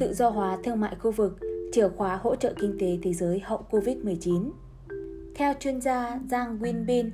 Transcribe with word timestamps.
tự 0.00 0.14
do 0.14 0.30
hóa 0.30 0.58
thương 0.64 0.80
mại 0.80 0.94
khu 0.94 1.10
vực, 1.10 1.38
chìa 1.72 1.88
khóa 1.88 2.16
hỗ 2.22 2.36
trợ 2.36 2.54
kinh 2.60 2.76
tế 2.80 2.98
thế 3.02 3.12
giới 3.12 3.40
hậu 3.44 3.64
Covid-19. 3.70 4.50
Theo 5.34 5.54
chuyên 5.60 5.80
gia 5.80 6.18
Giang 6.30 6.58
Winbin, 6.58 7.10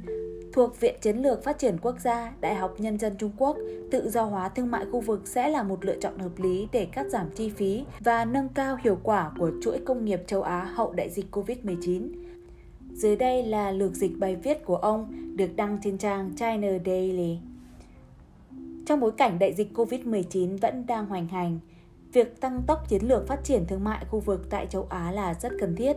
thuộc 0.53 0.81
Viện 0.81 0.95
Chiến 1.01 1.17
lược 1.17 1.45
Phát 1.45 1.59
triển 1.59 1.77
Quốc 1.83 2.01
gia, 2.01 2.33
Đại 2.41 2.55
học 2.55 2.75
Nhân 2.79 2.99
dân 2.99 3.17
Trung 3.19 3.31
Quốc, 3.39 3.57
tự 3.91 4.11
do 4.11 4.25
hóa 4.25 4.49
thương 4.49 4.71
mại 4.71 4.85
khu 4.93 5.01
vực 5.01 5.23
sẽ 5.25 5.49
là 5.49 5.63
một 5.63 5.85
lựa 5.85 5.97
chọn 6.01 6.19
hợp 6.19 6.31
lý 6.37 6.69
để 6.73 6.87
cắt 6.93 7.07
giảm 7.11 7.31
chi 7.35 7.51
phí 7.51 7.85
và 8.01 8.25
nâng 8.25 8.49
cao 8.49 8.77
hiệu 8.85 8.99
quả 9.03 9.33
của 9.39 9.51
chuỗi 9.63 9.79
công 9.85 10.05
nghiệp 10.05 10.23
châu 10.27 10.43
Á 10.43 10.65
hậu 10.65 10.93
đại 10.93 11.11
dịch 11.11 11.27
COVID-19. 11.31 12.09
Dưới 12.93 13.17
đây 13.17 13.43
là 13.43 13.71
lược 13.71 13.95
dịch 13.95 14.19
bài 14.19 14.37
viết 14.37 14.65
của 14.65 14.77
ông 14.77 15.13
được 15.37 15.57
đăng 15.57 15.79
trên 15.83 15.99
trang 15.99 16.31
China 16.37 16.69
Daily. 16.87 17.39
Trong 18.87 19.01
bối 19.01 19.13
cảnh 19.13 19.39
đại 19.39 19.53
dịch 19.55 19.73
COVID-19 19.75 20.59
vẫn 20.59 20.87
đang 20.87 21.07
hoành 21.07 21.29
hành, 21.29 21.59
việc 22.17 22.41
tăng 22.41 22.63
tốc 22.63 22.89
chiến 22.89 23.09
lược 23.09 23.27
phát 23.27 23.45
triển 23.45 23.67
thương 23.67 23.85
mại 23.85 24.05
khu 24.11 24.21
vực 24.21 24.51
tại 24.51 24.67
châu 24.67 24.87
Á 24.91 25.13
là 25.13 25.35
rất 25.35 25.53
cần 25.61 25.77
thiết. 25.77 25.97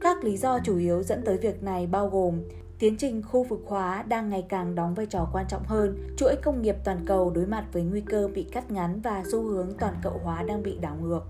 Các 0.00 0.24
lý 0.24 0.36
do 0.36 0.58
chủ 0.64 0.78
yếu 0.78 1.02
dẫn 1.02 1.22
tới 1.24 1.36
việc 1.36 1.62
này 1.62 1.86
bao 1.86 2.08
gồm 2.08 2.42
tiến 2.78 2.96
trình 2.96 3.22
khu 3.22 3.44
vực 3.44 3.60
hóa 3.66 4.04
đang 4.08 4.30
ngày 4.30 4.44
càng 4.48 4.74
đóng 4.74 4.94
vai 4.94 5.06
trò 5.06 5.28
quan 5.32 5.46
trọng 5.48 5.62
hơn, 5.64 6.14
chuỗi 6.16 6.36
công 6.36 6.62
nghiệp 6.62 6.76
toàn 6.84 7.04
cầu 7.06 7.30
đối 7.30 7.46
mặt 7.46 7.64
với 7.72 7.82
nguy 7.82 8.00
cơ 8.00 8.28
bị 8.34 8.42
cắt 8.42 8.70
ngắn 8.70 9.00
và 9.00 9.22
xu 9.32 9.42
hướng 9.42 9.72
toàn 9.78 9.94
cầu 10.02 10.20
hóa 10.24 10.42
đang 10.42 10.62
bị 10.62 10.78
đảo 10.78 10.96
ngược. 11.02 11.22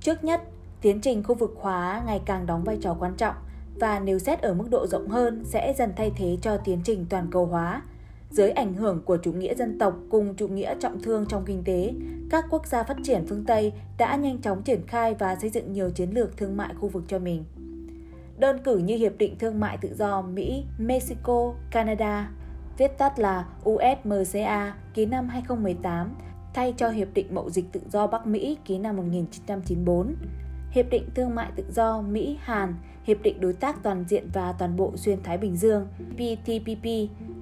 Trước 0.00 0.24
nhất, 0.24 0.42
tiến 0.80 1.00
trình 1.00 1.22
khu 1.22 1.34
vực 1.34 1.54
hóa 1.60 2.02
ngày 2.06 2.20
càng 2.24 2.46
đóng 2.46 2.64
vai 2.64 2.78
trò 2.80 2.96
quan 3.00 3.14
trọng 3.16 3.34
và 3.80 3.98
nếu 4.00 4.18
xét 4.18 4.40
ở 4.40 4.54
mức 4.54 4.66
độ 4.70 4.86
rộng 4.86 5.08
hơn 5.08 5.44
sẽ 5.44 5.74
dần 5.78 5.92
thay 5.96 6.12
thế 6.16 6.38
cho 6.42 6.56
tiến 6.56 6.80
trình 6.84 7.06
toàn 7.10 7.28
cầu 7.30 7.46
hóa. 7.46 7.82
Dưới 8.30 8.50
ảnh 8.50 8.74
hưởng 8.74 9.02
của 9.04 9.16
chủ 9.16 9.32
nghĩa 9.32 9.54
dân 9.54 9.78
tộc 9.78 9.94
cùng 10.10 10.34
chủ 10.34 10.48
nghĩa 10.48 10.74
trọng 10.80 11.02
thương 11.02 11.26
trong 11.28 11.44
kinh 11.44 11.64
tế, 11.64 11.92
các 12.30 12.44
quốc 12.50 12.66
gia 12.66 12.82
phát 12.82 12.96
triển 13.02 13.24
phương 13.28 13.44
Tây 13.46 13.72
đã 13.98 14.16
nhanh 14.16 14.38
chóng 14.38 14.62
triển 14.62 14.86
khai 14.86 15.14
và 15.14 15.36
xây 15.36 15.50
dựng 15.50 15.72
nhiều 15.72 15.90
chiến 15.90 16.10
lược 16.10 16.36
thương 16.36 16.56
mại 16.56 16.74
khu 16.74 16.88
vực 16.88 17.04
cho 17.08 17.18
mình. 17.18 17.44
Đơn 18.38 18.58
cử 18.64 18.76
như 18.78 18.96
Hiệp 18.96 19.18
định 19.18 19.38
Thương 19.38 19.60
mại 19.60 19.78
Tự 19.80 19.94
do 19.94 20.22
Mỹ, 20.22 20.64
Mexico, 20.78 21.54
Canada, 21.70 22.30
viết 22.78 22.98
tắt 22.98 23.18
là 23.18 23.46
USMCA 23.70 24.74
ký 24.94 25.06
năm 25.06 25.28
2018 25.28 26.14
thay 26.54 26.74
cho 26.76 26.88
Hiệp 26.88 27.08
định 27.14 27.34
Mậu 27.34 27.50
dịch 27.50 27.64
Tự 27.72 27.80
do 27.92 28.06
Bắc 28.06 28.26
Mỹ 28.26 28.56
ký 28.64 28.78
năm 28.78 28.96
1994, 28.96 30.14
Hiệp 30.70 30.90
định 30.90 31.08
Thương 31.14 31.34
mại 31.34 31.50
Tự 31.56 31.64
do 31.72 32.00
Mỹ-Hàn, 32.00 32.74
Hiệp 33.04 33.22
định 33.22 33.40
Đối 33.40 33.52
tác 33.52 33.82
Toàn 33.82 34.04
diện 34.08 34.28
và 34.32 34.52
Toàn 34.52 34.76
bộ 34.76 34.92
Xuyên 34.96 35.22
Thái 35.22 35.38
Bình 35.38 35.56
Dương 35.56 35.86
PTPP, 36.14 36.84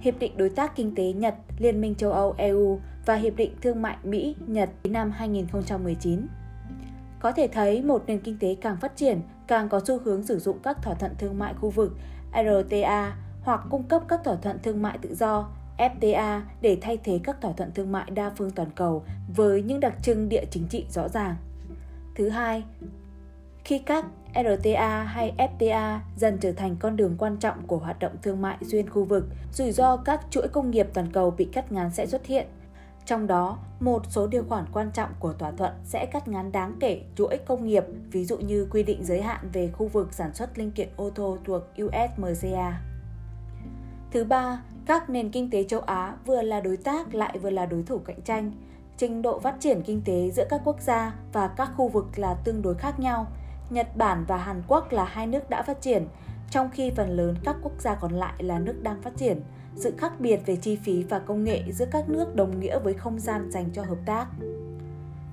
Hiệp 0.01 0.19
định 0.19 0.37
Đối 0.37 0.49
tác 0.49 0.77
Kinh 0.77 0.95
tế 0.95 1.13
Nhật, 1.13 1.35
Liên 1.59 1.81
minh 1.81 1.95
châu 1.95 2.13
Âu 2.13 2.35
EU 2.39 2.81
và 3.07 3.15
Hiệp 3.15 3.37
định 3.37 3.55
Thương 3.63 3.83
mại 3.83 3.97
Mỹ-Nhật 4.05 4.71
năm 4.85 5.11
2019. 5.11 6.27
Có 7.21 7.33
thể 7.33 7.49
thấy 7.49 7.83
một 7.83 8.05
nền 8.07 8.21
kinh 8.21 8.39
tế 8.39 8.57
càng 8.61 8.77
phát 8.77 8.97
triển, 8.97 9.21
càng 9.47 9.69
có 9.69 9.81
xu 9.87 9.99
hướng 9.99 10.23
sử 10.23 10.39
dụng 10.39 10.59
các 10.63 10.83
thỏa 10.83 10.95
thuận 10.95 11.13
thương 11.19 11.39
mại 11.39 11.55
khu 11.55 11.71
vực 11.71 11.97
RTA 12.33 13.17
hoặc 13.43 13.61
cung 13.71 13.83
cấp 13.83 14.03
các 14.09 14.21
thỏa 14.25 14.37
thuận 14.37 14.59
thương 14.63 14.83
mại 14.83 14.99
tự 14.99 15.15
do 15.15 15.49
FTA 15.79 16.41
để 16.61 16.79
thay 16.81 16.99
thế 17.05 17.21
các 17.25 17.41
thỏa 17.41 17.53
thuận 17.53 17.73
thương 17.73 17.93
mại 17.93 18.11
đa 18.11 18.31
phương 18.37 18.51
toàn 18.51 18.69
cầu 18.75 19.05
với 19.37 19.63
những 19.63 19.81
đặc 19.81 19.95
trưng 20.03 20.29
địa 20.29 20.45
chính 20.51 20.69
trị 20.69 20.85
rõ 20.91 21.09
ràng. 21.09 21.37
Thứ 22.15 22.29
hai, 22.29 22.65
khi 23.69 23.79
các 23.79 24.05
RTA 24.35 25.03
hay 25.03 25.35
FTA 25.39 25.99
dần 26.17 26.39
trở 26.41 26.53
thành 26.53 26.77
con 26.81 26.97
đường 26.97 27.15
quan 27.19 27.37
trọng 27.37 27.67
của 27.67 27.77
hoạt 27.77 27.99
động 27.99 28.13
thương 28.23 28.43
mại 28.43 28.57
xuyên 28.71 28.91
khu 28.91 29.05
vực, 29.05 29.25
rủi 29.53 29.73
ro 29.73 29.97
các 29.97 30.21
chuỗi 30.31 30.49
công 30.49 30.71
nghiệp 30.71 30.87
toàn 30.95 31.13
cầu 31.13 31.31
bị 31.31 31.49
cắt 31.53 31.73
ngắn 31.73 31.91
sẽ 31.91 32.07
xuất 32.07 32.27
hiện 32.27 32.47
trong 33.07 33.27
đó, 33.27 33.59
một 33.81 34.03
số 34.09 34.27
điều 34.27 34.45
khoản 34.49 34.65
quan 34.73 34.91
trọng 34.95 35.11
của 35.19 35.33
thỏa 35.33 35.51
thuận 35.51 35.73
sẽ 35.85 36.07
cắt 36.07 36.29
ngắn 36.29 36.53
đáng 36.53 36.77
kể 36.81 37.03
chuỗi 37.17 37.39
công 37.47 37.67
nghiệp, 37.67 37.85
ví 38.13 38.25
dụ 38.25 38.39
như 38.39 38.69
quy 38.71 38.83
định 38.83 39.05
giới 39.05 39.23
hạn 39.23 39.49
về 39.53 39.69
khu 39.69 39.87
vực 39.87 40.13
sản 40.13 40.35
xuất 40.35 40.59
linh 40.59 40.71
kiện 40.71 40.89
ô 40.97 41.11
tô 41.11 41.39
thuộc 41.45 41.63
USMCA. 41.83 42.81
Thứ 44.11 44.25
ba, 44.25 44.63
các 44.87 45.11
nền 45.11 45.31
kinh 45.31 45.51
tế 45.51 45.65
châu 45.65 45.81
Á 45.81 46.15
vừa 46.27 46.43
là 46.43 46.61
đối 46.61 46.77
tác 46.77 47.15
lại 47.15 47.39
vừa 47.39 47.51
là 47.51 47.67
đối 47.67 47.83
thủ 47.83 47.99
cạnh 47.99 48.21
tranh. 48.23 48.53
Trình 48.97 49.23
độ 49.23 49.39
phát 49.39 49.57
triển 49.61 49.83
kinh 49.83 50.03
tế 50.05 50.31
giữa 50.31 50.45
các 50.51 50.61
quốc 50.65 50.81
gia 50.81 51.15
và 51.33 51.49
các 51.49 51.71
khu 51.77 51.89
vực 51.89 52.07
là 52.17 52.35
tương 52.45 52.63
đối 52.63 52.75
khác 52.75 53.01
nhau. 53.01 53.27
Nhật 53.71 53.97
Bản 53.97 54.25
và 54.29 54.37
Hàn 54.37 54.63
Quốc 54.69 54.93
là 54.93 55.05
hai 55.05 55.27
nước 55.27 55.51
đã 55.51 55.63
phát 55.63 55.81
triển, 55.81 56.07
trong 56.51 56.71
khi 56.71 56.91
phần 56.91 57.11
lớn 57.11 57.37
các 57.45 57.57
quốc 57.63 57.81
gia 57.81 57.95
còn 57.95 58.13
lại 58.13 58.35
là 58.39 58.59
nước 58.59 58.83
đang 58.83 59.03
phát 59.03 59.17
triển– 59.17 59.41
sự 59.79 59.95
khác 59.99 60.13
biệt 60.21 60.41
về 60.47 60.57
chi 60.57 60.77
phí 60.77 61.03
và 61.03 61.19
công 61.19 61.45
nghệ 61.45 61.63
giữa 61.73 61.87
các 61.91 62.09
nước 62.09 62.35
đồng 62.35 62.61
nghĩa 62.61 62.79
với 62.79 62.95
không 62.95 63.19
gian 63.19 63.51
dành 63.51 63.71
cho 63.73 63.83
hợp 63.83 63.99
tác. 64.07 64.27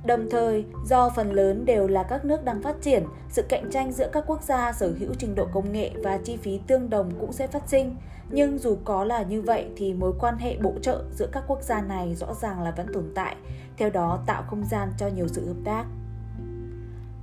Đồng 0.05 0.29
thời, 0.31 0.65
do 0.85 1.09
phần 1.09 1.31
lớn 1.31 1.65
đều 1.65 1.87
là 1.87 2.03
các 2.03 2.25
nước 2.25 2.43
đang 2.43 2.61
phát 2.61 2.75
triển, 2.81 3.03
sự 3.29 3.41
cạnh 3.49 3.69
tranh 3.71 3.91
giữa 3.91 4.09
các 4.13 4.23
quốc 4.27 4.43
gia 4.43 4.73
sở 4.73 4.93
hữu 4.99 5.13
trình 5.19 5.35
độ 5.35 5.47
công 5.53 5.71
nghệ 5.71 5.91
và 6.03 6.17
chi 6.17 6.37
phí 6.37 6.59
tương 6.67 6.89
đồng 6.89 7.11
cũng 7.19 7.33
sẽ 7.33 7.47
phát 7.47 7.63
sinh. 7.67 7.95
Nhưng 8.29 8.57
dù 8.57 8.77
có 8.83 9.03
là 9.03 9.23
như 9.23 9.41
vậy 9.41 9.67
thì 9.75 9.93
mối 9.93 10.13
quan 10.19 10.37
hệ 10.37 10.57
bổ 10.57 10.73
trợ 10.81 11.03
giữa 11.11 11.27
các 11.31 11.43
quốc 11.47 11.61
gia 11.61 11.81
này 11.81 12.15
rõ 12.15 12.33
ràng 12.33 12.61
là 12.61 12.71
vẫn 12.71 12.87
tồn 12.93 13.11
tại, 13.15 13.35
theo 13.77 13.89
đó 13.89 14.19
tạo 14.25 14.43
không 14.47 14.65
gian 14.65 14.89
cho 14.97 15.07
nhiều 15.07 15.27
sự 15.27 15.47
hợp 15.47 15.61
tác. 15.65 15.85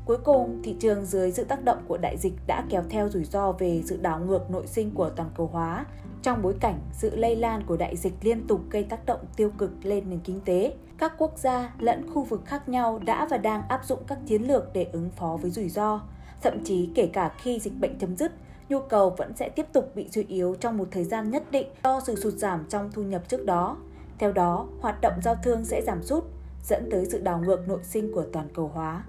Cuối 0.05 0.19
cùng, 0.25 0.61
thị 0.65 0.77
trường 0.81 1.05
dưới 1.05 1.33
sự 1.33 1.45
tác 1.45 1.65
động 1.65 1.79
của 1.89 1.97
đại 1.97 2.17
dịch 2.19 2.33
đã 2.47 2.65
kéo 2.69 2.83
theo 2.91 3.09
rủi 3.09 3.25
ro 3.25 3.53
về 3.53 3.83
sự 3.87 3.99
đảo 4.03 4.21
ngược 4.21 4.51
nội 4.51 4.67
sinh 4.67 4.91
của 4.91 5.11
toàn 5.11 5.31
cầu 5.37 5.47
hóa, 5.47 5.87
trong 6.23 6.43
bối 6.43 6.55
cảnh 6.61 6.81
sự 6.93 7.17
lây 7.17 7.37
lan 7.37 7.63
của 7.67 7.77
đại 7.77 7.97
dịch 7.97 8.15
liên 8.23 8.47
tục 8.47 8.61
gây 8.71 8.83
tác 8.83 9.07
động 9.07 9.21
tiêu 9.37 9.51
cực 9.59 9.71
lên 9.83 10.11
nền 10.11 10.21
kinh 10.21 10.41
tế, 10.45 10.75
các 10.99 11.13
quốc 11.19 11.39
gia 11.39 11.75
lẫn 11.79 12.11
khu 12.15 12.23
vực 12.23 12.43
khác 12.45 12.69
nhau 12.69 12.99
đã 13.05 13.27
và 13.31 13.39
đang 13.39 13.63
áp 13.69 13.85
dụng 13.85 13.99
các 14.07 14.19
chiến 14.27 14.43
lược 14.43 14.73
để 14.73 14.87
ứng 14.93 15.11
phó 15.11 15.39
với 15.43 15.51
rủi 15.51 15.69
ro. 15.69 16.01
Thậm 16.43 16.65
chí 16.65 16.91
kể 16.95 17.07
cả 17.07 17.33
khi 17.39 17.59
dịch 17.59 17.75
bệnh 17.81 17.99
chấm 17.99 18.17
dứt, 18.17 18.33
nhu 18.69 18.81
cầu 18.81 19.11
vẫn 19.11 19.37
sẽ 19.37 19.49
tiếp 19.49 19.67
tục 19.73 19.91
bị 19.95 20.09
suy 20.11 20.25
yếu 20.29 20.55
trong 20.55 20.77
một 20.77 20.89
thời 20.91 21.05
gian 21.05 21.31
nhất 21.31 21.43
định 21.51 21.67
do 21.85 22.01
sự 22.01 22.17
sụt 22.17 22.35
giảm 22.35 22.65
trong 22.69 22.91
thu 22.93 23.03
nhập 23.03 23.29
trước 23.29 23.45
đó. 23.45 23.77
Theo 24.19 24.33
đó, 24.33 24.69
hoạt 24.81 25.01
động 25.01 25.15
giao 25.25 25.37
thương 25.43 25.65
sẽ 25.65 25.83
giảm 25.83 26.03
sút, 26.03 26.25
dẫn 26.65 26.89
tới 26.91 27.07
sự 27.11 27.21
đảo 27.21 27.39
ngược 27.39 27.69
nội 27.69 27.81
sinh 27.83 28.13
của 28.13 28.25
toàn 28.33 28.49
cầu 28.55 28.71
hóa. 28.75 29.05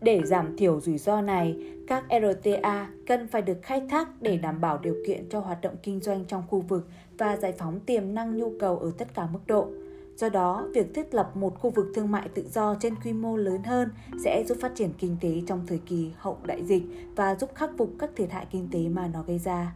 Để 0.00 0.22
giảm 0.24 0.56
thiểu 0.56 0.80
rủi 0.80 0.98
ro 0.98 1.20
này, 1.20 1.56
các 1.86 2.04
RTA 2.10 2.90
cần 3.06 3.28
phải 3.28 3.42
được 3.42 3.58
khai 3.62 3.82
thác 3.90 4.08
để 4.22 4.36
đảm 4.36 4.60
bảo 4.60 4.78
điều 4.78 4.94
kiện 5.06 5.28
cho 5.28 5.40
hoạt 5.40 5.60
động 5.60 5.74
kinh 5.82 6.00
doanh 6.00 6.24
trong 6.24 6.42
khu 6.48 6.60
vực 6.60 6.88
và 7.18 7.36
giải 7.36 7.52
phóng 7.52 7.80
tiềm 7.80 8.14
năng 8.14 8.36
nhu 8.36 8.52
cầu 8.60 8.78
ở 8.78 8.90
tất 8.98 9.14
cả 9.14 9.28
mức 9.32 9.40
độ. 9.46 9.68
Do 10.16 10.28
đó, 10.28 10.68
việc 10.74 10.94
thiết 10.94 11.14
lập 11.14 11.36
một 11.36 11.58
khu 11.60 11.70
vực 11.70 11.86
thương 11.94 12.10
mại 12.10 12.28
tự 12.28 12.44
do 12.48 12.74
trên 12.80 12.94
quy 13.04 13.12
mô 13.12 13.36
lớn 13.36 13.62
hơn 13.62 13.88
sẽ 14.24 14.44
giúp 14.48 14.58
phát 14.60 14.72
triển 14.74 14.90
kinh 14.98 15.16
tế 15.20 15.42
trong 15.46 15.66
thời 15.66 15.78
kỳ 15.78 16.10
hậu 16.16 16.38
đại 16.44 16.64
dịch 16.64 16.82
và 17.16 17.34
giúp 17.34 17.50
khắc 17.54 17.70
phục 17.78 17.90
các 17.98 18.10
thiệt 18.16 18.30
hại 18.30 18.46
kinh 18.50 18.68
tế 18.72 18.88
mà 18.88 19.06
nó 19.12 19.22
gây 19.22 19.38
ra. 19.38 19.74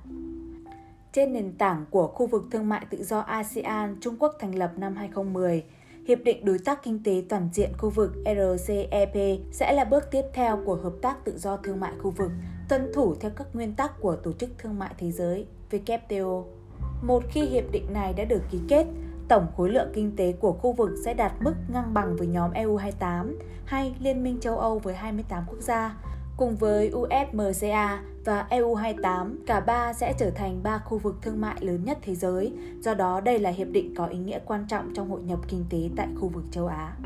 Trên 1.12 1.32
nền 1.32 1.52
tảng 1.52 1.84
của 1.90 2.06
khu 2.06 2.26
vực 2.26 2.44
thương 2.50 2.68
mại 2.68 2.86
tự 2.90 3.02
do 3.02 3.20
ASEAN, 3.20 3.96
Trung 4.00 4.16
Quốc 4.18 4.36
thành 4.40 4.54
lập 4.54 4.72
năm 4.76 4.96
2010, 4.96 5.64
Hiệp 6.06 6.18
định 6.24 6.44
Đối 6.44 6.58
tác 6.58 6.82
Kinh 6.82 7.02
tế 7.04 7.22
Toàn 7.28 7.48
diện 7.52 7.72
khu 7.78 7.90
vực 7.90 8.12
RCEP 8.24 9.40
sẽ 9.50 9.72
là 9.72 9.84
bước 9.84 10.10
tiếp 10.10 10.22
theo 10.32 10.58
của 10.64 10.74
hợp 10.74 10.92
tác 11.02 11.24
tự 11.24 11.38
do 11.38 11.56
thương 11.56 11.80
mại 11.80 11.92
khu 12.02 12.10
vực, 12.10 12.30
tuân 12.68 12.92
thủ 12.94 13.14
theo 13.20 13.30
các 13.36 13.46
nguyên 13.52 13.74
tắc 13.74 14.00
của 14.00 14.16
Tổ 14.16 14.32
chức 14.32 14.50
Thương 14.58 14.78
mại 14.78 14.94
Thế 14.98 15.10
giới 15.10 15.46
WTO. 15.70 16.44
Một 17.02 17.22
khi 17.30 17.40
hiệp 17.40 17.64
định 17.72 17.92
này 17.92 18.12
đã 18.12 18.24
được 18.24 18.42
ký 18.50 18.58
kết, 18.68 18.86
tổng 19.28 19.46
khối 19.56 19.70
lượng 19.70 19.90
kinh 19.94 20.16
tế 20.16 20.32
của 20.32 20.52
khu 20.52 20.72
vực 20.72 20.90
sẽ 21.04 21.14
đạt 21.14 21.32
mức 21.40 21.54
ngang 21.72 21.94
bằng 21.94 22.16
với 22.16 22.26
nhóm 22.26 22.52
EU28 22.52 23.34
hay 23.64 23.94
Liên 24.00 24.24
minh 24.24 24.40
châu 24.40 24.58
Âu 24.58 24.78
với 24.78 24.94
28 24.94 25.44
quốc 25.48 25.60
gia, 25.60 25.96
Cùng 26.36 26.56
với 26.56 26.92
USMCA 26.94 28.02
và 28.24 28.46
EU28, 28.50 29.36
cả 29.46 29.60
ba 29.60 29.92
sẽ 29.92 30.14
trở 30.18 30.30
thành 30.30 30.62
ba 30.62 30.78
khu 30.78 30.98
vực 30.98 31.16
thương 31.22 31.40
mại 31.40 31.56
lớn 31.60 31.84
nhất 31.84 31.98
thế 32.02 32.14
giới, 32.14 32.52
do 32.80 32.94
đó 32.94 33.20
đây 33.20 33.38
là 33.38 33.50
hiệp 33.50 33.68
định 33.68 33.94
có 33.96 34.06
ý 34.06 34.18
nghĩa 34.18 34.38
quan 34.44 34.66
trọng 34.68 34.94
trong 34.94 35.10
hội 35.10 35.22
nhập 35.22 35.38
kinh 35.48 35.64
tế 35.70 35.78
tại 35.96 36.08
khu 36.20 36.28
vực 36.28 36.44
châu 36.50 36.66
Á. 36.66 36.96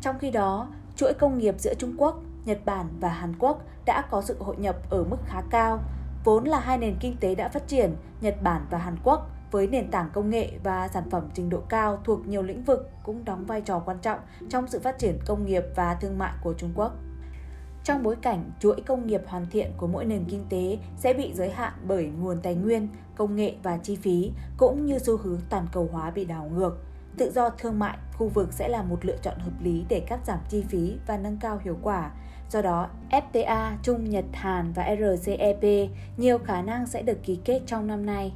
Trong 0.00 0.18
khi 0.18 0.30
đó, 0.30 0.68
chuỗi 0.96 1.12
công 1.14 1.38
nghiệp 1.38 1.54
giữa 1.58 1.74
Trung 1.74 1.94
Quốc, 1.98 2.22
Nhật 2.44 2.60
Bản 2.64 2.86
và 3.00 3.08
Hàn 3.08 3.34
Quốc 3.38 3.62
đã 3.86 4.04
có 4.10 4.22
sự 4.22 4.36
hội 4.38 4.56
nhập 4.56 4.76
ở 4.90 5.04
mức 5.04 5.18
khá 5.26 5.42
cao, 5.50 5.80
vốn 6.24 6.44
là 6.44 6.60
hai 6.60 6.78
nền 6.78 6.96
kinh 7.00 7.16
tế 7.20 7.34
đã 7.34 7.48
phát 7.48 7.68
triển, 7.68 7.96
Nhật 8.20 8.42
Bản 8.42 8.66
và 8.70 8.78
Hàn 8.78 8.96
Quốc 9.04 9.30
với 9.50 9.66
nền 9.66 9.90
tảng 9.90 10.10
công 10.12 10.30
nghệ 10.30 10.50
và 10.62 10.88
sản 10.88 11.10
phẩm 11.10 11.28
trình 11.34 11.50
độ 11.50 11.60
cao 11.68 11.98
thuộc 12.04 12.28
nhiều 12.28 12.42
lĩnh 12.42 12.64
vực 12.64 12.90
cũng 13.02 13.24
đóng 13.24 13.44
vai 13.44 13.60
trò 13.60 13.78
quan 13.78 13.98
trọng 14.02 14.20
trong 14.48 14.66
sự 14.66 14.80
phát 14.80 14.98
triển 14.98 15.18
công 15.26 15.46
nghiệp 15.46 15.62
và 15.76 15.94
thương 15.94 16.18
mại 16.18 16.32
của 16.42 16.52
Trung 16.52 16.72
Quốc. 16.74 16.92
Trong 17.84 18.02
bối 18.02 18.16
cảnh 18.16 18.50
chuỗi 18.60 18.80
công 18.86 19.06
nghiệp 19.06 19.22
hoàn 19.26 19.46
thiện 19.50 19.72
của 19.76 19.86
mỗi 19.86 20.04
nền 20.04 20.24
kinh 20.24 20.44
tế 20.48 20.78
sẽ 20.96 21.14
bị 21.14 21.32
giới 21.34 21.50
hạn 21.50 21.72
bởi 21.86 22.04
nguồn 22.04 22.40
tài 22.42 22.54
nguyên, 22.54 22.88
công 23.16 23.36
nghệ 23.36 23.54
và 23.62 23.76
chi 23.76 23.96
phí, 23.96 24.32
cũng 24.56 24.86
như 24.86 24.98
xu 24.98 25.16
hướng 25.16 25.40
toàn 25.50 25.66
cầu 25.72 25.88
hóa 25.92 26.10
bị 26.10 26.24
đảo 26.24 26.50
ngược, 26.54 26.78
tự 27.16 27.30
do 27.30 27.50
thương 27.50 27.78
mại 27.78 27.98
khu 28.12 28.28
vực 28.28 28.52
sẽ 28.52 28.68
là 28.68 28.82
một 28.82 29.04
lựa 29.04 29.16
chọn 29.22 29.38
hợp 29.38 29.62
lý 29.62 29.84
để 29.88 30.00
cắt 30.00 30.20
giảm 30.26 30.38
chi 30.48 30.64
phí 30.68 30.96
và 31.06 31.16
nâng 31.16 31.38
cao 31.40 31.60
hiệu 31.64 31.78
quả. 31.82 32.10
Do 32.50 32.62
đó, 32.62 32.88
FTA 33.10 33.72
Trung 33.82 34.10
Nhật 34.10 34.24
Hàn 34.32 34.72
và 34.72 34.96
RCEP 34.96 35.90
nhiều 36.16 36.38
khả 36.38 36.62
năng 36.62 36.86
sẽ 36.86 37.02
được 37.02 37.18
ký 37.22 37.38
kết 37.44 37.60
trong 37.66 37.86
năm 37.86 38.06
nay. 38.06 38.32